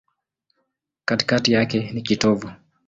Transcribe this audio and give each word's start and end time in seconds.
Katikati 1.05 1.51
yake 1.53 1.91
ni 1.93 2.01
kitovu. 2.01 2.51